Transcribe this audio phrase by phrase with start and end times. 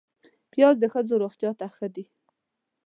[0.51, 2.05] پیاز د ښځو روغتیا ته ښه دی